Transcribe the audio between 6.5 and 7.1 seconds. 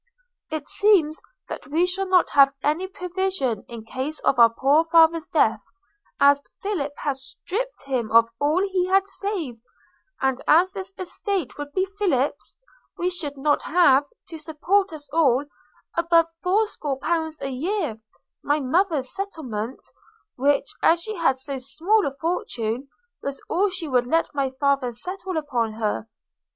Philip